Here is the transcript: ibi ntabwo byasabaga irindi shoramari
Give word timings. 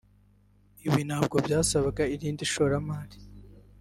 ibi 0.87 1.01
ntabwo 1.09 1.35
byasabaga 1.45 2.03
irindi 2.15 2.43
shoramari 2.53 3.17